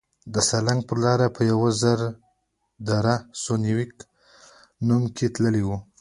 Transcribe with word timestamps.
د 0.33 0.35
سالنګ 0.49 0.81
پر 0.89 0.97
لاره 1.05 1.27
په 1.35 1.41
یو 1.51 1.59
زر 1.81 1.99
در 2.87 3.05
سوه 3.43 3.57
نویم 3.65 5.03
کې 5.15 5.25
تللی 5.33 5.63
وم. 5.65 5.81